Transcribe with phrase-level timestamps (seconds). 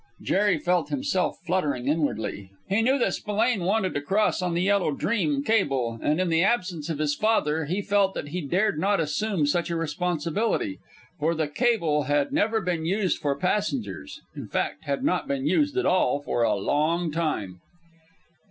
[0.23, 2.49] Jerry felt himself fluttering inwardly.
[2.67, 6.41] He knew that Spillane wanted to cross on the Yellow Dream cable, and in the
[6.43, 10.79] absence of his father he felt that he dared not assume such a responsibility,
[11.19, 15.77] for the cable had never been used for passengers; in fact, had not been used
[15.77, 17.59] at all for a long time.